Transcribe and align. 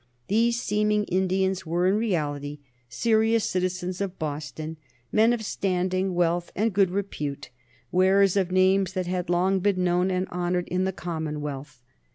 These 0.29 0.59
seeming 0.59 1.03
Indians 1.03 1.63
were 1.63 1.85
in 1.85 1.93
reality 1.93 2.57
serious 2.89 3.43
citizens 3.43 4.01
of 4.01 4.17
Boston, 4.17 4.77
men 5.11 5.31
of 5.31 5.45
standing, 5.45 6.15
wealth, 6.15 6.51
and 6.55 6.73
good 6.73 6.89
repute, 6.89 7.51
wearers 7.91 8.35
of 8.35 8.49
names 8.51 8.93
that 8.93 9.05
had 9.05 9.29
long 9.29 9.59
been 9.59 9.83
known 9.83 10.09
and 10.09 10.25
honored 10.31 10.67
in 10.69 10.85
the 10.85 10.91
Commonwealth. 10.91 11.83